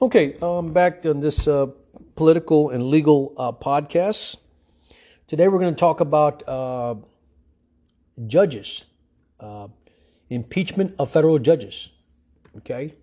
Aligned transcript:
Okay, 0.00 0.36
I'm 0.40 0.72
back 0.72 1.04
on 1.06 1.18
this 1.18 1.48
uh, 1.48 1.66
political 2.14 2.70
and 2.70 2.84
legal 2.84 3.34
uh, 3.36 3.50
podcast. 3.50 4.36
Today 5.26 5.48
we're 5.48 5.58
going 5.58 5.74
to 5.74 5.80
talk 5.80 5.98
about 5.98 6.48
uh, 6.48 6.94
judges, 8.28 8.84
uh, 9.40 9.66
impeachment 10.30 10.94
of 11.00 11.10
federal 11.10 11.40
judges. 11.40 11.90
Okay. 12.58 12.94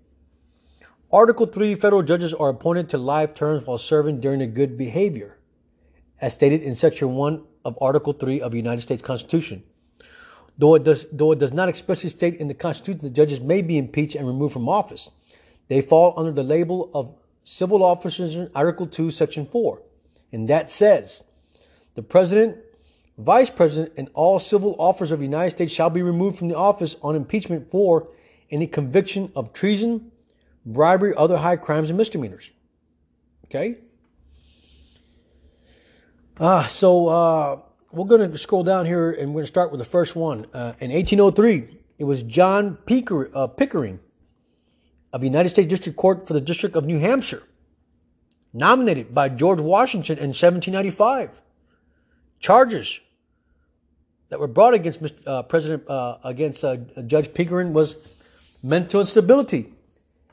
Article 1.11 1.45
3 1.45 1.75
federal 1.75 2.01
judges 2.01 2.33
are 2.33 2.47
appointed 2.47 2.87
to 2.91 2.97
life 2.97 3.35
terms 3.35 3.67
while 3.67 3.77
serving 3.77 4.21
during 4.21 4.41
a 4.41 4.47
good 4.47 4.77
behavior, 4.77 5.37
as 6.21 6.33
stated 6.33 6.63
in 6.63 6.75
Section 6.75 7.13
1 7.15 7.43
of 7.65 7.77
Article 7.81 8.13
3 8.13 8.39
of 8.39 8.51
the 8.51 8.57
United 8.57 8.83
States 8.83 9.01
Constitution. 9.01 9.63
Though 10.57 10.75
it 10.75 10.85
does, 10.85 11.07
though 11.11 11.33
it 11.33 11.39
does 11.39 11.51
not 11.51 11.67
expressly 11.67 12.09
state 12.09 12.35
in 12.35 12.47
the 12.47 12.53
Constitution 12.53 13.01
that 13.01 13.11
judges 13.11 13.41
may 13.41 13.61
be 13.61 13.77
impeached 13.77 14.15
and 14.15 14.25
removed 14.25 14.53
from 14.53 14.69
office, 14.69 15.09
they 15.67 15.81
fall 15.81 16.13
under 16.17 16.31
the 16.31 16.43
label 16.43 16.89
of 16.93 17.15
civil 17.43 17.83
officers 17.83 18.35
in 18.35 18.49
Article 18.53 18.87
2, 18.87 19.11
Section 19.11 19.45
4. 19.45 19.81
And 20.31 20.49
that 20.49 20.69
says 20.69 21.23
the 21.95 22.01
President, 22.01 22.57
Vice 23.17 23.49
President, 23.49 23.93
and 23.97 24.09
all 24.13 24.39
civil 24.39 24.75
officers 24.77 25.11
of 25.11 25.19
the 25.19 25.25
United 25.25 25.51
States 25.51 25.71
shall 25.71 25.89
be 25.89 26.01
removed 26.01 26.37
from 26.37 26.49
the 26.49 26.57
office 26.57 26.95
on 27.01 27.15
impeachment 27.15 27.71
for 27.71 28.09
any 28.51 28.67
conviction 28.67 29.31
of 29.35 29.53
treason, 29.53 30.11
bribery, 30.65 31.13
other 31.15 31.37
high 31.37 31.55
crimes, 31.55 31.89
and 31.89 31.97
misdemeanors. 31.97 32.51
Okay? 33.45 33.77
Uh, 36.37 36.67
so 36.67 37.07
uh, 37.07 37.59
we're 37.91 38.05
going 38.05 38.29
to 38.29 38.37
scroll 38.37 38.63
down 38.63 38.85
here 38.85 39.11
and 39.11 39.29
we're 39.29 39.39
going 39.39 39.43
to 39.43 39.47
start 39.47 39.71
with 39.71 39.79
the 39.79 39.85
first 39.85 40.15
one. 40.15 40.45
Uh, 40.53 40.73
in 40.79 40.91
1803, 40.91 41.79
it 41.97 42.03
was 42.03 42.23
John 42.23 42.77
uh, 43.33 43.47
Pickering 43.47 43.99
of 45.15 45.21
the 45.21 45.27
United 45.27 45.47
States 45.47 45.69
District 45.69 45.97
Court 45.97 46.27
for 46.27 46.33
the 46.33 46.41
District 46.41 46.75
of 46.75 46.85
New 46.85 46.99
Hampshire, 46.99 47.41
nominated 48.51 49.15
by 49.15 49.29
George 49.29 49.61
Washington 49.61 50.17
in 50.17 50.31
1795. 50.35 51.29
Charges 52.41 52.99
that 54.27 54.41
were 54.41 54.49
brought 54.49 54.73
against 54.73 54.99
uh, 55.25 55.41
President 55.43 55.89
uh, 55.89 56.17
against 56.25 56.65
uh, 56.65 56.75
Judge 57.07 57.33
Pickering 57.33 57.71
was 57.71 57.95
mental 58.61 58.99
instability 58.99 59.71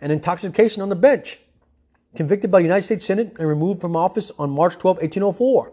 and 0.00 0.11
intoxication 0.11 0.83
on 0.83 0.89
the 0.89 0.96
bench. 0.96 1.39
Convicted 2.17 2.50
by 2.50 2.58
the 2.58 2.64
United 2.64 2.83
States 2.83 3.05
Senate 3.05 3.36
and 3.39 3.46
removed 3.46 3.80
from 3.80 3.94
office 3.94 4.33
on 4.36 4.50
March 4.50 4.77
12, 4.78 4.96
1804. 4.96 5.72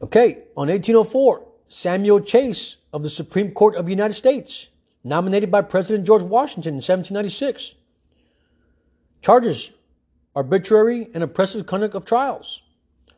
Okay, 0.00 0.44
on 0.56 0.68
1804, 0.68 1.46
Samuel 1.68 2.20
Chase 2.20 2.76
of 2.90 3.02
the 3.02 3.10
Supreme 3.10 3.50
Court 3.50 3.76
of 3.76 3.84
the 3.84 3.90
United 3.90 4.14
States 4.14 4.68
nominated 5.08 5.50
by 5.50 5.62
President 5.62 6.06
George 6.06 6.22
Washington 6.22 6.74
in 6.74 6.76
1796. 6.76 7.74
Charges 9.22 9.72
arbitrary 10.36 11.08
and 11.14 11.24
oppressive 11.24 11.66
conduct 11.66 11.94
of 11.94 12.04
trials. 12.04 12.62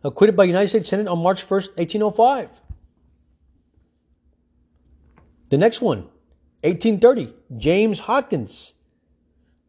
Acquitted 0.02 0.36
by 0.36 0.44
United 0.44 0.68
States 0.68 0.88
Senate 0.88 1.08
on 1.08 1.18
March 1.18 1.46
1st, 1.46 1.77
1805. 1.77 2.48
The 5.50 5.58
next 5.58 5.83
one, 5.83 6.08
1830, 6.62 7.34
James 7.58 7.98
Hopkins. 7.98 8.74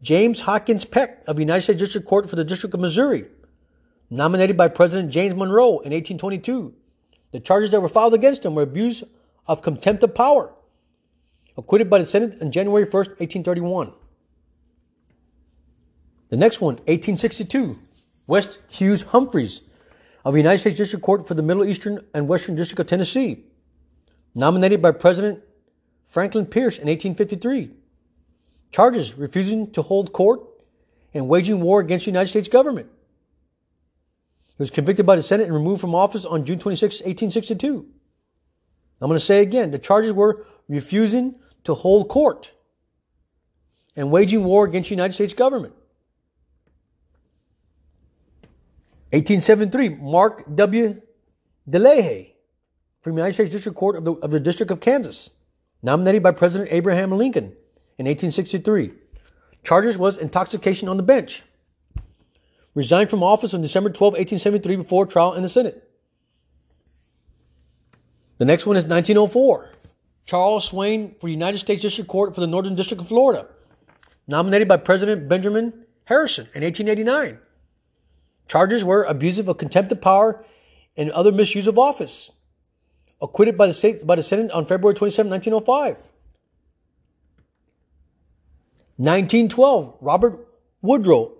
James 0.01 0.41
Hopkins 0.41 0.85
Peck 0.85 1.23
of 1.27 1.39
United 1.39 1.61
States 1.61 1.79
District 1.79 2.07
Court 2.07 2.29
for 2.29 2.35
the 2.35 2.45
District 2.45 2.73
of 2.73 2.79
Missouri, 2.79 3.25
nominated 4.09 4.57
by 4.57 4.67
President 4.67 5.11
James 5.11 5.35
Monroe 5.35 5.79
in 5.79 5.91
1822. 5.91 6.73
The 7.31 7.39
charges 7.39 7.71
that 7.71 7.81
were 7.81 7.89
filed 7.89 8.13
against 8.13 8.45
him 8.45 8.55
were 8.55 8.63
abuse 8.63 9.03
of 9.47 9.61
contempt 9.61 10.03
of 10.03 10.15
power, 10.15 10.53
acquitted 11.57 11.89
by 11.89 11.99
the 11.99 12.05
Senate 12.05 12.41
on 12.41 12.51
January 12.51 12.85
1st, 12.85 13.19
1831. 13.19 13.91
The 16.29 16.37
next 16.37 16.61
one, 16.61 16.75
1862, 16.75 17.77
West 18.27 18.59
Hughes 18.69 19.01
Humphreys 19.01 19.61
of 20.23 20.33
the 20.33 20.39
United 20.39 20.59
States 20.59 20.77
District 20.77 21.03
Court 21.03 21.27
for 21.27 21.33
the 21.33 21.41
Middle 21.41 21.65
Eastern 21.65 22.05
and 22.13 22.27
Western 22.27 22.55
District 22.55 22.79
of 22.79 22.87
Tennessee, 22.87 23.43
nominated 24.33 24.81
by 24.81 24.91
President 24.91 25.41
Franklin 26.05 26.45
Pierce 26.45 26.75
in 26.75 26.87
1853. 26.87 27.71
Charges 28.71 29.15
refusing 29.15 29.71
to 29.71 29.81
hold 29.81 30.13
court 30.13 30.41
and 31.13 31.27
waging 31.27 31.59
war 31.59 31.81
against 31.81 32.05
the 32.05 32.11
United 32.11 32.29
States 32.29 32.47
government. 32.47 32.87
He 34.47 34.63
was 34.63 34.71
convicted 34.71 35.05
by 35.05 35.17
the 35.17 35.23
Senate 35.23 35.45
and 35.45 35.53
removed 35.53 35.81
from 35.81 35.95
office 35.95 36.23
on 36.23 36.45
June 36.45 36.59
26, 36.59 37.01
1862. 37.01 37.85
I'm 39.01 39.07
going 39.07 39.19
to 39.19 39.25
say 39.25 39.41
again 39.41 39.71
the 39.71 39.79
charges 39.79 40.13
were 40.13 40.45
refusing 40.69 41.35
to 41.63 41.73
hold 41.73 42.07
court 42.07 42.51
and 43.95 44.11
waging 44.11 44.43
war 44.43 44.65
against 44.65 44.89
the 44.89 44.95
United 44.95 45.13
States 45.13 45.33
government. 45.33 45.73
1873, 49.11 49.89
Mark 49.89 50.45
W. 50.55 51.01
Delahay 51.69 52.31
from 53.01 53.13
the 53.13 53.19
United 53.19 53.33
States 53.33 53.51
District 53.51 53.77
Court 53.77 53.97
of 53.97 54.05
the, 54.05 54.13
of 54.13 54.31
the 54.31 54.39
District 54.39 54.71
of 54.71 54.79
Kansas, 54.79 55.29
nominated 55.83 56.23
by 56.23 56.31
President 56.31 56.71
Abraham 56.71 57.11
Lincoln 57.11 57.53
in 57.97 58.05
1863. 58.05 58.93
Charges 59.63 59.97
was 59.97 60.17
intoxication 60.17 60.87
on 60.87 60.97
the 60.97 61.03
bench. 61.03 61.43
Resigned 62.73 63.09
from 63.09 63.21
office 63.21 63.53
on 63.53 63.61
December 63.61 63.89
12, 63.89 64.13
1873, 64.13 64.75
before 64.77 65.05
trial 65.05 65.33
in 65.33 65.43
the 65.43 65.49
Senate. 65.49 65.89
The 68.37 68.45
next 68.45 68.65
one 68.65 68.77
is 68.77 68.85
1904. 68.85 69.69
Charles 70.31 70.63
Swayne 70.63 71.13
for 71.19 71.27
United 71.27 71.57
States 71.57 71.81
District 71.81 72.09
Court 72.09 72.33
for 72.33 72.39
the 72.39 72.47
Northern 72.47 72.73
District 72.73 73.01
of 73.01 73.09
Florida, 73.09 73.49
nominated 74.29 74.65
by 74.65 74.77
President 74.77 75.27
Benjamin 75.27 75.83
Harrison 76.05 76.45
in 76.55 76.63
1889. 76.63 77.37
Charges 78.47 78.81
were 78.81 79.03
abusive 79.03 79.49
of 79.49 79.57
contempt 79.57 79.91
of 79.91 79.99
power 79.99 80.45
and 80.95 81.11
other 81.11 81.33
misuse 81.33 81.67
of 81.67 81.77
office. 81.77 82.31
Acquitted 83.21 83.57
by 83.57 83.67
the, 83.67 83.73
state, 83.73 84.07
by 84.07 84.15
the 84.15 84.23
Senate 84.23 84.51
on 84.51 84.65
February 84.65 84.95
27, 84.95 85.29
1905. 85.29 85.97
1912, 88.95 89.97
Robert 89.99 90.47
Woodrow, 90.81 91.33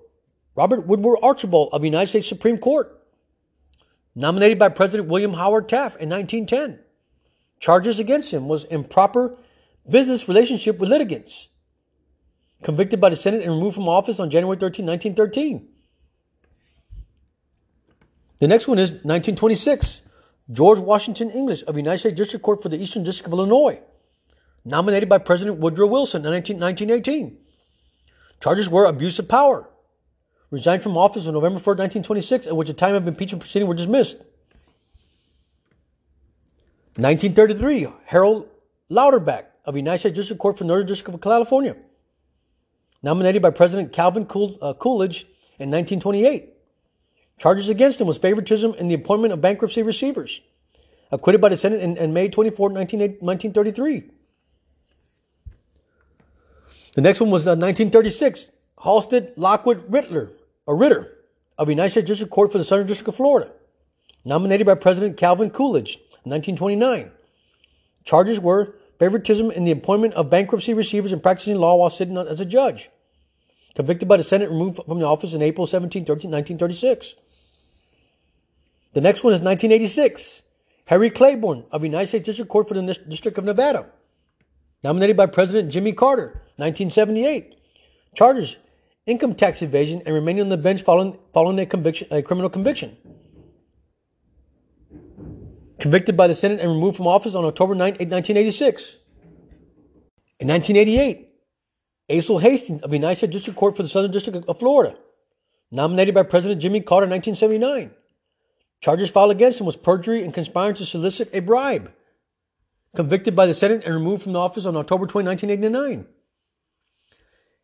Robert 0.53 0.85
Woodward 0.85 1.19
Archibald 1.23 1.69
of 1.71 1.79
the 1.79 1.87
United 1.87 2.07
States 2.07 2.27
Supreme 2.27 2.57
Court, 2.57 3.01
nominated 4.15 4.59
by 4.59 4.67
President 4.67 5.07
William 5.07 5.35
Howard 5.35 5.69
Taft 5.69 5.95
in 6.01 6.09
1910. 6.09 6.83
Charges 7.61 7.99
against 7.99 8.31
him 8.31 8.47
was 8.47 8.63
improper 8.65 9.37
business 9.89 10.27
relationship 10.27 10.79
with 10.79 10.89
litigants. 10.89 11.47
Convicted 12.63 12.99
by 12.99 13.09
the 13.09 13.15
Senate 13.15 13.41
and 13.41 13.51
removed 13.51 13.75
from 13.75 13.87
office 13.87 14.19
on 14.19 14.29
January 14.29 14.57
13, 14.57 14.85
1913. 14.85 15.67
The 18.39 18.47
next 18.47 18.67
one 18.67 18.79
is 18.79 18.89
1926. 18.89 20.01
George 20.51 20.79
Washington 20.79 21.29
English 21.29 21.61
of 21.67 21.75
the 21.75 21.79
United 21.79 21.99
States 21.99 22.17
District 22.17 22.43
Court 22.43 22.61
for 22.61 22.69
the 22.69 22.81
Eastern 22.81 23.03
District 23.03 23.27
of 23.27 23.33
Illinois. 23.33 23.79
Nominated 24.65 25.07
by 25.07 25.19
President 25.19 25.59
Woodrow 25.59 25.87
Wilson 25.87 26.25
in 26.25 26.31
1918. 26.31 27.37
Charges 28.41 28.69
were 28.69 28.85
abuse 28.85 29.19
of 29.19 29.27
power. 29.27 29.69
Resigned 30.49 30.83
from 30.83 30.97
office 30.97 31.27
on 31.27 31.33
November 31.33 31.59
4, 31.59 31.73
1926, 31.73 32.47
at 32.47 32.57
which 32.57 32.75
time 32.75 32.95
of 32.95 33.07
impeachment 33.07 33.41
proceeding 33.41 33.67
were 33.67 33.75
dismissed. 33.75 34.17
1933, 36.97 37.87
Harold 38.05 38.49
Louderback 38.89 39.45
of 39.63 39.75
the 39.75 39.79
United 39.79 39.99
States 39.99 40.15
District 40.15 40.41
Court 40.41 40.57
for 40.57 40.65
Northern 40.65 40.87
District 40.87 41.13
of 41.13 41.21
California, 41.21 41.77
nominated 43.01 43.41
by 43.41 43.49
President 43.49 43.93
Calvin 43.93 44.23
uh, 44.23 44.73
Coolidge 44.73 45.21
in 45.57 45.71
1928. 45.71 46.49
Charges 47.37 47.69
against 47.69 48.01
him 48.01 48.07
was 48.07 48.17
favoritism 48.17 48.73
in 48.73 48.89
the 48.89 48.93
appointment 48.93 49.33
of 49.33 49.39
bankruptcy 49.39 49.81
receivers, 49.83 50.41
acquitted 51.13 51.39
by 51.39 51.47
the 51.47 51.55
Senate 51.55 51.79
in, 51.79 51.95
in 51.95 52.11
May 52.11 52.27
24, 52.27 52.69
1933. 52.71 54.03
The 56.93 57.01
next 57.01 57.21
one 57.21 57.31
was 57.31 57.47
uh, 57.47 57.51
1936, 57.51 58.51
Halsted 58.79 59.31
Lockwood 59.37 59.89
Rittler, 59.89 60.31
a 60.67 60.75
Ritter, 60.75 61.19
of 61.57 61.67
the 61.67 61.71
United 61.71 61.91
States 61.91 62.07
District 62.07 62.31
Court 62.33 62.51
for 62.51 62.57
the 62.57 62.65
Southern 62.65 62.87
District 62.87 63.07
of 63.07 63.15
Florida, 63.15 63.49
nominated 64.25 64.67
by 64.67 64.73
President 64.73 65.15
Calvin 65.15 65.51
Coolidge 65.51 65.99
1929. 66.23 67.11
Charges 68.03 68.39
were 68.39 68.75
favoritism 68.99 69.51
in 69.51 69.63
the 69.63 69.71
appointment 69.71 70.13
of 70.13 70.29
bankruptcy 70.29 70.73
receivers 70.73 71.11
and 71.11 71.23
practicing 71.23 71.55
law 71.55 71.75
while 71.75 71.89
sitting 71.89 72.17
as 72.17 72.39
a 72.39 72.45
judge. 72.45 72.89
Convicted 73.75 74.07
by 74.07 74.17
the 74.17 74.23
Senate, 74.23 74.49
removed 74.49 74.79
from 74.85 74.99
the 74.99 75.05
office 75.05 75.33
in 75.33 75.41
April 75.41 75.65
17, 75.65 76.01
1936. 76.01 77.15
The 78.93 79.01
next 79.01 79.23
one 79.23 79.33
is 79.33 79.41
1986. 79.41 80.43
Harry 80.85 81.09
Claiborne 81.09 81.63
of 81.71 81.81
the 81.81 81.87
United 81.87 82.09
States 82.09 82.25
District 82.25 82.49
Court 82.49 82.67
for 82.67 82.73
the 82.73 82.99
District 83.07 83.37
of 83.37 83.45
Nevada. 83.45 83.87
Nominated 84.83 85.15
by 85.15 85.27
President 85.27 85.71
Jimmy 85.71 85.93
Carter, 85.93 86.43
1978. 86.57 87.55
Charges 88.15 88.57
income 89.05 89.33
tax 89.33 89.61
evasion 89.61 90.01
and 90.05 90.13
remaining 90.13 90.43
on 90.43 90.49
the 90.49 90.57
bench 90.57 90.83
following, 90.83 91.17
following 91.33 91.59
a, 91.59 91.65
conviction, 91.65 92.07
a 92.11 92.21
criminal 92.21 92.49
conviction 92.49 92.97
convicted 95.81 96.15
by 96.15 96.27
the 96.27 96.35
Senate 96.35 96.59
and 96.59 96.69
removed 96.69 96.95
from 96.95 97.07
office 97.07 97.33
on 97.33 97.43
October 97.43 97.73
9, 97.73 97.93
1986. 97.93 98.97
In 100.39 100.47
1988, 100.47 101.27
Alcee 102.07 102.39
Hastings 102.39 102.81
of 102.81 102.91
the 102.91 102.97
United 102.97 103.15
States 103.15 103.33
District 103.33 103.57
Court 103.57 103.75
for 103.75 103.81
the 103.81 103.89
Southern 103.89 104.11
District 104.11 104.47
of 104.47 104.59
Florida, 104.59 104.95
nominated 105.71 106.13
by 106.13 106.21
President 106.21 106.61
Jimmy 106.61 106.81
Carter 106.81 107.05
in 107.05 107.09
1979. 107.09 107.91
Charges 108.79 109.09
filed 109.09 109.31
against 109.31 109.59
him 109.59 109.65
was 109.65 109.75
perjury 109.75 110.23
and 110.23 110.33
conspiring 110.33 110.75
to 110.75 110.85
solicit 110.85 111.29
a 111.33 111.39
bribe. 111.39 111.91
Convicted 112.95 113.35
by 113.35 113.47
the 113.47 113.53
Senate 113.53 113.83
and 113.83 113.95
removed 113.95 114.21
from 114.21 114.35
office 114.35 114.67
on 114.67 114.77
October 114.77 115.07
20, 115.07 115.27
1989. 115.27 116.05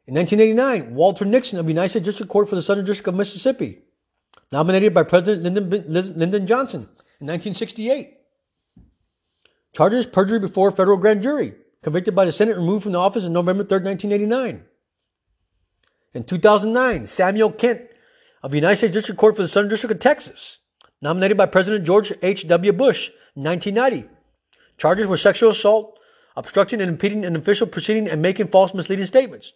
In 0.08 0.16
1989, 0.16 0.96
Walter 0.96 1.25
Nixon 1.25 1.60
of 1.60 1.66
the 1.66 1.72
United 1.72 1.90
States 1.90 2.06
District 2.06 2.31
Court 2.31 2.50
for 2.50 2.56
the 2.56 2.62
Southern 2.64 2.86
District 2.86 3.10
of 3.10 3.16
Mississippi, 3.16 3.80
nominated 4.52 4.94
by 4.94 5.04
President 5.04 5.44
Lyndon, 5.44 6.18
Lyndon 6.18 6.48
Johnson 6.48 6.90
in 7.19 7.28
1968. 7.28 8.14
Charges 9.74 10.06
perjury 10.06 10.40
before 10.40 10.69
a 10.69 10.72
federal 10.72 10.98
grand 10.98 11.22
jury, 11.22 11.54
convicted 11.84 12.16
by 12.16 12.25
the 12.25 12.31
Senate, 12.31 12.58
removed 12.58 12.84
from 12.84 12.94
the 12.94 13.00
office 13.00 13.25
on 13.25 13.34
November 13.34 13.64
3, 13.64 13.80
1989. 13.80 14.66
In 16.14 16.24
2009, 16.24 17.06
Samuel 17.06 17.52
Kent 17.52 17.81
of 18.42 18.52
the 18.52 18.58
United 18.58 18.78
States 18.78 18.94
District 18.94 19.19
Court 19.19 19.36
for 19.36 19.42
the 19.42 19.48
Southern 19.48 19.69
District 19.69 19.94
of 19.94 20.00
Texas, 20.00 20.60
nominated 21.02 21.38
by 21.38 21.46
President 21.46 21.86
George 21.86 22.12
H.W. 22.22 22.74
Bush 22.74 23.10
in 23.36 23.44
1990. 23.44 24.10
Charges 24.78 25.08
were 25.08 25.18
sexual 25.18 25.52
assault, 25.52 26.00
obstructing 26.36 26.81
and 26.81 26.90
impeding 26.90 27.25
an 27.25 27.36
official 27.36 27.68
proceeding, 27.68 28.10
and 28.10 28.22
making 28.22 28.48
false 28.48 28.74
misleading 28.74 29.06
statements 29.06 29.54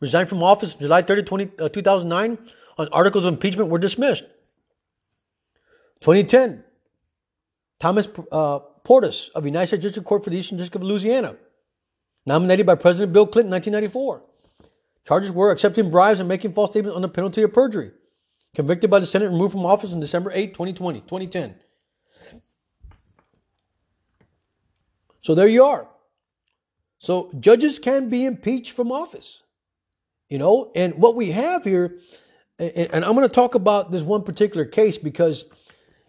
resigned 0.00 0.28
from 0.28 0.42
office 0.42 0.74
July 0.74 1.02
30, 1.02 1.22
20, 1.22 1.50
uh, 1.58 1.68
2009 1.68 2.38
on 2.76 2.88
articles 2.88 3.24
of 3.24 3.34
impeachment 3.34 3.70
were 3.70 3.78
dismissed. 3.78 4.24
2010, 6.00 6.64
Thomas 7.80 8.08
uh, 8.32 8.58
Porteous 8.84 9.28
of 9.34 9.42
the 9.42 9.48
United 9.48 9.68
States 9.68 9.82
District 9.82 10.08
Court 10.08 10.24
for 10.24 10.30
the 10.30 10.36
Eastern 10.36 10.58
District 10.58 10.82
of 10.82 10.88
Louisiana, 10.88 11.36
nominated 12.26 12.66
by 12.66 12.74
President 12.74 13.12
Bill 13.12 13.26
Clinton 13.26 13.52
in 13.52 13.56
1994. 13.56 14.22
Charges 15.06 15.30
were 15.30 15.50
accepting 15.50 15.90
bribes 15.90 16.20
and 16.20 16.28
making 16.28 16.52
false 16.52 16.70
statements 16.70 16.96
under 16.96 17.08
penalty 17.08 17.42
of 17.42 17.52
perjury. 17.52 17.90
Convicted 18.54 18.90
by 18.90 18.98
the 18.98 19.06
Senate, 19.06 19.30
removed 19.30 19.52
from 19.52 19.66
office 19.66 19.92
on 19.92 20.00
December 20.00 20.30
8, 20.34 20.54
2020, 20.54 21.00
2010. 21.00 21.54
So 25.22 25.34
there 25.34 25.48
you 25.48 25.64
are. 25.64 25.86
So 26.98 27.30
judges 27.38 27.78
can 27.78 28.08
be 28.08 28.24
impeached 28.24 28.72
from 28.72 28.90
office. 28.90 29.42
You 30.28 30.38
know, 30.38 30.72
and 30.74 30.94
what 30.94 31.14
we 31.14 31.30
have 31.32 31.64
here, 31.64 31.98
and 32.58 33.04
I'm 33.04 33.14
going 33.14 33.28
to 33.28 33.34
talk 33.34 33.54
about 33.54 33.90
this 33.90 34.02
one 34.02 34.22
particular 34.22 34.64
case 34.64 34.98
because 34.98 35.44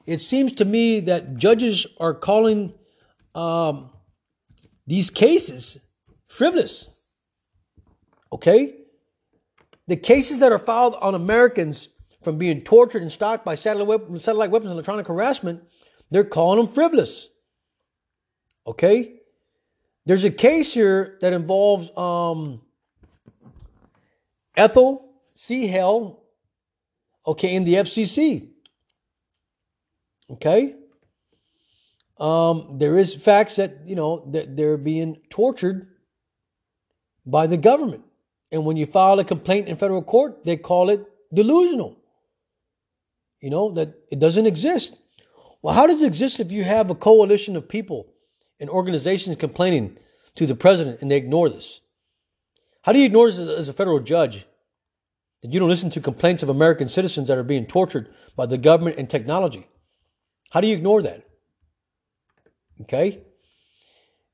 it 0.09 0.19
seems 0.19 0.53
to 0.53 0.65
me 0.65 1.01
that 1.01 1.38
judges 1.38 1.85
are 2.00 2.15
calling 2.15 2.73
um, 3.35 3.91
these 4.88 5.11
cases 5.11 5.79
frivolous. 6.27 6.89
Okay? 8.31 8.75
The 9.88 9.95
cases 9.95 10.39
that 10.39 10.51
are 10.51 10.57
filed 10.57 10.95
on 10.95 11.13
Americans 11.13 11.89
from 12.23 12.39
being 12.39 12.61
tortured 12.61 13.03
and 13.03 13.11
stalked 13.11 13.45
by 13.45 13.53
satellite, 13.53 14.19
satellite 14.19 14.50
weapons 14.50 14.71
and 14.71 14.77
electronic 14.77 15.06
harassment, 15.06 15.63
they're 16.09 16.23
calling 16.23 16.57
them 16.57 16.73
frivolous. 16.73 17.27
Okay? 18.65 19.13
There's 20.07 20.25
a 20.25 20.31
case 20.31 20.73
here 20.73 21.19
that 21.21 21.33
involves 21.33 21.95
um, 21.95 22.61
Ethel 24.57 25.13
C. 25.35 25.67
Hale, 25.67 26.23
okay, 27.27 27.53
in 27.53 27.63
the 27.63 27.75
FCC. 27.75 28.49
Okay? 30.30 30.76
Um, 32.18 32.76
there 32.78 32.98
is 32.98 33.16
facts 33.16 33.56
that, 33.56 33.78
you 33.86 33.96
know, 33.96 34.26
that 34.31 34.56
they're 34.56 34.78
being 34.78 35.18
tortured 35.30 35.88
by 37.26 37.48
the 37.48 37.58
government. 37.58 38.04
And 38.52 38.66
when 38.66 38.78
you 38.78 38.86
file 38.86 39.20
a 39.20 39.24
complaint 39.24 39.68
in 39.68 39.78
federal 39.78 40.02
court, 40.02 40.44
they 40.44 40.58
call 40.58 40.90
it 40.90 41.06
delusional. 41.34 41.98
You 43.42 43.50
know, 43.50 43.72
that 43.74 43.94
it 44.12 44.20
doesn't 44.20 44.48
exist. 44.48 44.98
Well, 45.62 45.74
how 45.74 45.88
does 45.88 46.02
it 46.02 46.08
exist 46.08 46.40
if 46.40 46.52
you 46.52 46.64
have 46.64 46.90
a 46.90 46.96
coalition 46.96 47.56
of 47.56 47.70
people 47.70 48.08
and 48.60 48.70
organizations 48.70 49.38
complaining 49.38 49.98
to 50.36 50.46
the 50.46 50.56
president 50.56 51.02
and 51.02 51.10
they 51.10 51.18
ignore 51.18 51.50
this? 51.50 51.80
How 52.81 52.92
do 52.92 53.00
you 53.00 53.06
ignore 53.06 53.28
this 53.28 53.40
as 53.40 53.70
a 53.70 53.74
federal 53.74 54.00
judge 54.00 54.46
that 55.42 55.54
you 55.54 55.60
don't 55.60 55.70
listen 55.70 55.90
to 55.92 56.02
complaints 56.02 56.44
of 56.44 56.50
American 56.50 56.90
citizens 56.90 57.28
that 57.28 57.38
are 57.38 57.44
being 57.44 57.66
tortured 57.66 58.14
by 58.36 58.46
the 58.46 58.58
government 58.58 58.98
and 58.98 59.10
technology. 59.10 59.68
How 60.50 60.62
do 60.62 60.68
you 60.68 60.74
ignore 60.74 61.01
that? 61.04 61.25
Okay? 62.81 63.22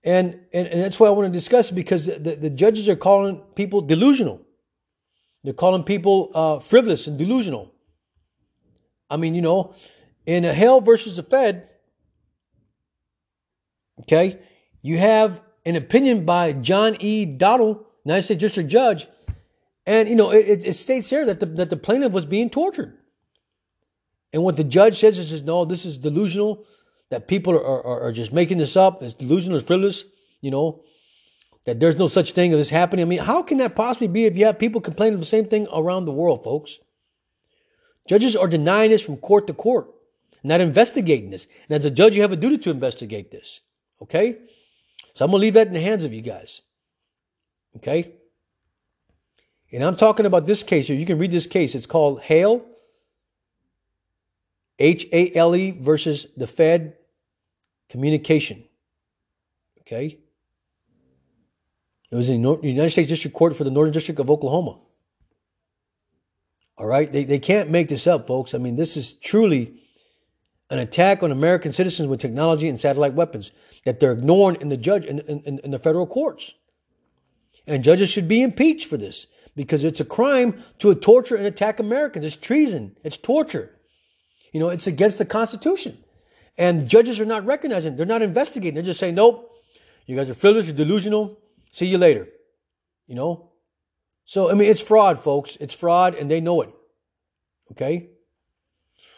And, 0.03 0.39
and, 0.53 0.67
and 0.67 0.81
that's 0.81 0.99
why 0.99 1.07
I 1.07 1.11
want 1.11 1.31
to 1.31 1.37
discuss 1.37 1.71
because 1.71 2.05
the, 2.05 2.37
the 2.39 2.49
judges 2.49 2.87
are 2.87 2.95
calling 2.95 3.41
people 3.55 3.81
delusional. 3.81 4.41
They're 5.43 5.53
calling 5.53 5.83
people 5.83 6.31
uh, 6.33 6.59
frivolous 6.59 7.07
and 7.07 7.17
delusional. 7.17 7.71
I 9.09 9.17
mean, 9.17 9.35
you 9.35 9.41
know, 9.41 9.73
in 10.25 10.45
a 10.45 10.53
Hale 10.53 10.81
versus 10.81 11.17
the 11.17 11.23
Fed, 11.23 11.69
okay, 14.01 14.39
you 14.81 14.97
have 14.97 15.41
an 15.65 15.75
opinion 15.75 16.25
by 16.25 16.53
John 16.53 16.97
E. 16.99 17.25
Dowdell, 17.25 17.85
United 18.05 18.23
States 18.23 18.39
District 18.39 18.69
Judge, 18.69 19.07
and 19.85 20.09
you 20.09 20.15
know, 20.15 20.31
it, 20.31 20.65
it 20.65 20.73
states 20.73 21.09
here 21.09 21.25
that 21.25 21.39
the 21.39 21.45
that 21.45 21.69
the 21.69 21.77
plaintiff 21.77 22.11
was 22.11 22.25
being 22.25 22.49
tortured. 22.49 22.97
And 24.33 24.43
what 24.43 24.57
the 24.57 24.63
judge 24.63 24.99
says 24.99 25.19
is, 25.19 25.43
no, 25.43 25.65
this 25.65 25.85
is 25.85 25.97
delusional. 25.97 26.65
That 27.11 27.27
people 27.27 27.53
are, 27.53 27.63
are, 27.63 28.01
are 28.01 28.11
just 28.11 28.33
making 28.33 28.57
this 28.57 28.75
up. 28.75 29.03
It's 29.03 29.13
delusional, 29.13 29.59
it's 29.59 29.67
frivolous. 29.67 30.05
You 30.41 30.51
know, 30.51 30.83
that 31.65 31.79
there's 31.79 31.97
no 31.97 32.07
such 32.07 32.31
thing 32.31 32.53
as 32.53 32.59
this 32.59 32.69
happening. 32.69 33.03
I 33.03 33.07
mean, 33.07 33.19
how 33.19 33.43
can 33.43 33.57
that 33.59 33.75
possibly 33.75 34.07
be 34.07 34.25
if 34.25 34.35
you 34.37 34.45
have 34.45 34.59
people 34.59 34.81
complaining 34.81 35.19
the 35.19 35.25
same 35.25 35.45
thing 35.45 35.67
around 35.73 36.05
the 36.05 36.11
world, 36.11 36.43
folks? 36.43 36.77
Judges 38.07 38.35
are 38.35 38.47
denying 38.47 38.91
this 38.91 39.01
from 39.01 39.17
court 39.17 39.47
to 39.47 39.53
court, 39.53 39.87
not 40.43 40.61
investigating 40.61 41.31
this. 41.31 41.47
And 41.67 41.75
as 41.75 41.85
a 41.85 41.91
judge, 41.91 42.15
you 42.15 42.21
have 42.21 42.31
a 42.31 42.37
duty 42.37 42.59
to 42.59 42.69
investigate 42.69 43.31
this. 43.31 43.61
Okay? 44.01 44.37
So 45.13 45.25
I'm 45.25 45.31
going 45.31 45.39
to 45.39 45.45
leave 45.45 45.53
that 45.55 45.67
in 45.67 45.73
the 45.73 45.81
hands 45.81 46.05
of 46.05 46.13
you 46.13 46.21
guys. 46.21 46.61
Okay? 47.77 48.13
And 49.71 49.83
I'm 49.83 49.97
talking 49.97 50.25
about 50.25 50.45
this 50.45 50.61
case 50.63 50.87
here. 50.87 50.95
You 50.95 51.05
can 51.05 51.17
read 51.17 51.31
this 51.31 51.47
case. 51.47 51.73
It's 51.73 51.87
called 51.87 52.21
Hale, 52.21 52.63
H 54.79 55.07
A 55.11 55.33
L 55.35 55.55
E 55.55 55.71
versus 55.71 56.27
the 56.35 56.47
Fed 56.47 56.95
Communication. 57.89 58.63
Okay? 59.81 60.19
It 62.11 62.15
was 62.15 62.29
in 62.29 62.41
the 62.41 62.59
United 62.61 62.91
States 62.91 63.09
District 63.09 63.35
Court 63.35 63.55
for 63.55 63.63
the 63.63 63.71
Northern 63.71 63.93
District 63.93 64.19
of 64.19 64.29
Oklahoma. 64.29 64.79
All 66.77 66.85
right? 66.85 67.11
They, 67.11 67.23
they 67.23 67.39
can't 67.39 67.69
make 67.69 67.87
this 67.87 68.07
up, 68.07 68.27
folks. 68.27 68.53
I 68.53 68.57
mean, 68.57 68.75
this 68.75 68.97
is 68.97 69.13
truly 69.13 69.79
an 70.69 70.79
attack 70.79 71.23
on 71.23 71.31
American 71.31 71.73
citizens 71.73 72.09
with 72.09 72.19
technology 72.19 72.67
and 72.67 72.79
satellite 72.79 73.13
weapons 73.13 73.51
that 73.85 73.99
they're 73.99 74.11
ignoring 74.11 74.59
in 74.61 74.69
the 74.69 74.77
judge 74.77 75.05
in, 75.05 75.19
in, 75.19 75.59
in 75.59 75.71
the 75.71 75.79
federal 75.79 76.07
courts. 76.07 76.53
And 77.67 77.83
judges 77.83 78.09
should 78.09 78.27
be 78.27 78.41
impeached 78.41 78.87
for 78.87 78.97
this 78.97 79.27
because 79.55 79.83
it's 79.83 79.99
a 79.99 80.05
crime 80.05 80.63
to 80.79 80.93
torture 80.95 81.35
and 81.35 81.45
attack 81.45 81.79
Americans. 81.79 82.25
It's 82.25 82.35
treason. 82.35 82.95
It's 83.03 83.17
torture. 83.17 83.74
You 84.55 84.61
know, 84.61 84.69
it's 84.69 84.87
against 84.87 85.17
the 85.17 85.25
Constitution. 85.25 85.97
And 86.57 86.87
judges 86.87 87.19
are 87.19 87.25
not 87.25 87.45
recognizing. 87.45 87.97
They're 87.97 88.05
not 88.05 88.21
investigating. 88.21 88.75
They're 88.75 88.85
just 88.85 89.01
saying, 89.01 89.15
nope, 89.15 89.51
you 90.05 90.15
guys 90.15 90.29
are 90.29 90.33
frivolous, 90.33 90.67
you're 90.67 90.75
delusional. 90.77 91.37
See 91.71 91.87
you 91.87 91.97
later. 91.97 92.29
You 93.05 93.15
know? 93.15 93.51
So, 94.23 94.49
I 94.49 94.53
mean, 94.53 94.69
it's 94.71 94.79
fraud, 94.79 95.19
folks. 95.19 95.57
It's 95.57 95.73
fraud, 95.73 96.15
and 96.15 96.31
they 96.31 96.39
know 96.39 96.61
it. 96.61 96.69
Okay? 97.73 98.11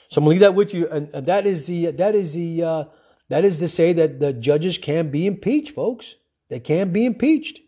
So 0.10 0.18
I'm 0.18 0.24
gonna 0.24 0.32
leave 0.32 0.40
that 0.40 0.56
with 0.56 0.74
you, 0.74 0.90
and, 0.90 1.08
and 1.14 1.28
that 1.28 1.46
is 1.46 1.68
the 1.68 1.92
that 1.92 2.16
is 2.16 2.34
the 2.34 2.64
uh, 2.64 2.84
that 3.30 3.46
is 3.46 3.60
to 3.60 3.68
say 3.68 3.94
that 3.94 4.20
the 4.20 4.34
judges 4.34 4.80
can 4.80 5.12
be 5.12 5.28
impeached, 5.28 5.76
folks. 5.76 6.16
They 6.50 6.60
can 6.60 6.92
be 6.92 7.06
impeached. 7.06 7.60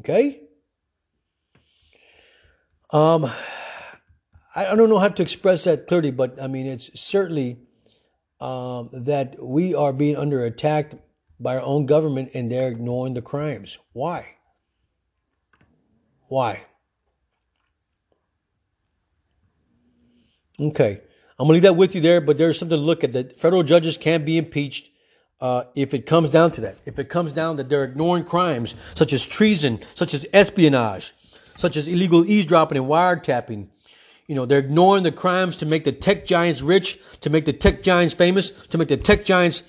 Okay. 0.00 0.40
Um, 2.90 3.30
I 4.56 4.74
don't 4.74 4.88
know 4.88 4.98
how 4.98 5.08
to 5.08 5.22
express 5.22 5.64
that 5.64 5.86
clearly, 5.86 6.10
but 6.10 6.40
I 6.40 6.46
mean, 6.46 6.66
it's 6.66 6.98
certainly 6.98 7.58
um, 8.40 8.88
that 8.92 9.36
we 9.38 9.74
are 9.74 9.92
being 9.92 10.16
under 10.16 10.44
attack 10.44 10.92
by 11.38 11.56
our 11.56 11.62
own 11.62 11.84
government 11.84 12.30
and 12.32 12.50
they're 12.50 12.68
ignoring 12.68 13.12
the 13.12 13.20
crimes. 13.20 13.78
Why? 13.92 14.36
Why? 16.28 16.64
Okay. 20.58 21.02
I'm 21.38 21.46
going 21.46 21.48
to 21.48 21.52
leave 21.52 21.62
that 21.64 21.74
with 21.74 21.94
you 21.94 22.00
there, 22.00 22.22
but 22.22 22.38
there's 22.38 22.58
something 22.58 22.78
to 22.78 22.82
look 22.82 23.04
at 23.04 23.12
that 23.12 23.38
federal 23.38 23.62
judges 23.62 23.98
can 23.98 24.24
be 24.24 24.38
impeached 24.38 24.88
uh, 25.38 25.64
if 25.74 25.92
it 25.92 26.06
comes 26.06 26.30
down 26.30 26.50
to 26.52 26.62
that. 26.62 26.78
If 26.86 26.98
it 26.98 27.10
comes 27.10 27.34
down 27.34 27.56
that 27.56 27.68
they're 27.68 27.84
ignoring 27.84 28.24
crimes 28.24 28.74
such 28.94 29.12
as 29.12 29.22
treason, 29.22 29.80
such 29.92 30.14
as 30.14 30.24
espionage, 30.32 31.12
such 31.56 31.76
as 31.76 31.88
illegal 31.88 32.24
eavesdropping 32.24 32.78
and 32.78 32.86
wiretapping. 32.86 33.68
You 34.26 34.34
know, 34.34 34.44
they're 34.44 34.58
ignoring 34.58 35.04
the 35.04 35.12
crimes 35.12 35.58
to 35.58 35.66
make 35.66 35.84
the 35.84 35.92
tech 35.92 36.26
giants 36.26 36.60
rich, 36.60 36.98
to 37.20 37.30
make 37.30 37.44
the 37.44 37.52
tech 37.52 37.82
giants 37.82 38.14
famous, 38.14 38.50
to 38.68 38.78
make 38.78 38.88
the 38.88 38.96
tech 38.96 39.24
giants 39.24 39.62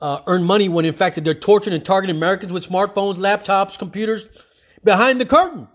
uh, 0.00 0.22
earn 0.26 0.42
money 0.44 0.68
when 0.68 0.84
in 0.84 0.94
fact 0.94 1.22
they're 1.22 1.34
torturing 1.34 1.74
and 1.74 1.84
targeting 1.84 2.16
Americans 2.16 2.52
with 2.52 2.66
smartphones, 2.66 3.16
laptops, 3.16 3.78
computers, 3.78 4.28
behind 4.82 5.20
the 5.20 5.26
curtain, 5.26 5.68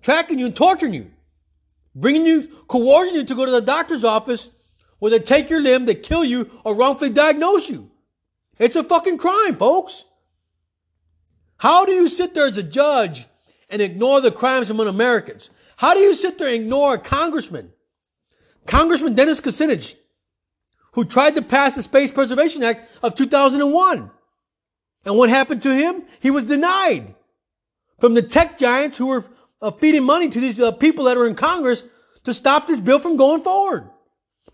tracking 0.00 0.38
you 0.38 0.46
and 0.46 0.56
torturing 0.56 0.94
you, 0.94 1.10
bringing 1.94 2.24
you, 2.26 2.48
coercing 2.68 3.16
you 3.16 3.24
to 3.24 3.34
go 3.34 3.44
to 3.44 3.52
the 3.52 3.60
doctor's 3.60 4.04
office 4.04 4.48
where 4.98 5.10
they 5.10 5.18
take 5.18 5.50
your 5.50 5.60
limb, 5.60 5.84
they 5.84 5.94
kill 5.94 6.24
you, 6.24 6.50
or 6.64 6.74
wrongfully 6.74 7.10
diagnose 7.10 7.68
you. 7.68 7.90
It's 8.58 8.76
a 8.76 8.82
fucking 8.82 9.18
crime, 9.18 9.56
folks. 9.56 10.04
How 11.56 11.84
do 11.84 11.92
you 11.92 12.08
sit 12.08 12.34
there 12.34 12.46
as 12.46 12.56
a 12.56 12.62
judge 12.62 13.26
and 13.68 13.82
ignore 13.82 14.20
the 14.20 14.32
crimes 14.32 14.70
among 14.70 14.88
Americans? 14.88 15.50
How 15.78 15.94
do 15.94 16.00
you 16.00 16.12
sit 16.14 16.38
there 16.38 16.48
and 16.48 16.64
ignore 16.64 16.94
a 16.94 16.98
congressman, 16.98 17.72
Congressman 18.66 19.14
Dennis 19.14 19.40
Kucinich, 19.40 19.94
who 20.94 21.04
tried 21.04 21.36
to 21.36 21.42
pass 21.42 21.76
the 21.76 21.84
Space 21.84 22.10
Preservation 22.10 22.64
Act 22.64 22.90
of 23.00 23.14
2001? 23.14 24.10
And 25.04 25.16
what 25.16 25.30
happened 25.30 25.62
to 25.62 25.72
him? 25.72 26.02
He 26.18 26.32
was 26.32 26.42
denied 26.42 27.14
from 28.00 28.14
the 28.14 28.22
tech 28.22 28.58
giants 28.58 28.96
who 28.96 29.06
were 29.06 29.24
uh, 29.62 29.70
feeding 29.70 30.02
money 30.02 30.28
to 30.28 30.40
these 30.40 30.58
uh, 30.58 30.72
people 30.72 31.04
that 31.04 31.16
are 31.16 31.28
in 31.28 31.36
Congress 31.36 31.84
to 32.24 32.34
stop 32.34 32.66
this 32.66 32.80
bill 32.80 32.98
from 32.98 33.16
going 33.16 33.42
forward 33.42 33.88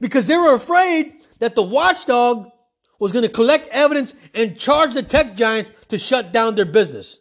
because 0.01 0.27
they 0.27 0.37
were 0.37 0.55
afraid 0.55 1.15
that 1.39 1.55
the 1.55 1.63
watchdog 1.63 2.51
was 2.99 3.13
going 3.13 3.23
to 3.23 3.31
collect 3.31 3.69
evidence 3.69 4.15
and 4.35 4.59
charge 4.59 4.93
the 4.93 5.03
tech 5.03 5.37
giants 5.37 5.71
to 5.89 5.99
shut 5.99 6.35
down 6.35 6.55
their 6.55 6.67
business. 6.67 7.19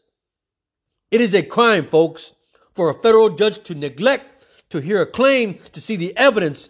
It 1.10 1.22
is 1.22 1.34
a 1.34 1.42
crime, 1.42 1.86
folks, 1.86 2.34
for 2.74 2.90
a 2.90 2.94
federal 2.94 3.30
judge 3.30 3.62
to 3.64 3.76
neglect 3.76 4.26
to 4.70 4.80
hear 4.80 5.02
a 5.02 5.06
claim 5.06 5.60
to 5.72 5.82
see 5.82 5.96
the 5.96 6.16
evidence 6.18 6.70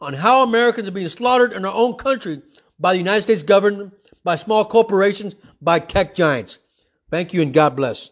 on 0.00 0.12
how 0.12 0.42
Americans 0.42 0.86
are 0.86 0.92
being 0.92 1.08
slaughtered 1.08 1.52
in 1.52 1.64
our 1.64 1.74
own 1.74 1.94
country 1.94 2.42
by 2.78 2.92
the 2.92 2.98
United 2.98 3.22
States 3.22 3.42
government, 3.42 3.94
by 4.22 4.36
small 4.36 4.64
corporations, 4.64 5.34
by 5.60 5.78
tech 5.78 6.14
giants. 6.14 6.58
Thank 7.10 7.32
you 7.32 7.42
and 7.42 7.54
God 7.54 7.74
bless. 7.74 8.10